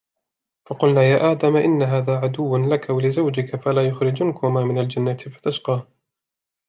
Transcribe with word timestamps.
فقلنا 0.65 1.03
يا 1.03 1.31
آدم 1.31 1.55
إن 1.55 1.83
هذا 1.83 2.17
عدو 2.17 2.57
لك 2.57 2.89
ولزوجك 2.89 3.55
فلا 3.55 3.87
يخرجنكما 3.87 4.63
من 4.63 4.79
الجنة 4.79 5.17
فتشقى 5.17 5.87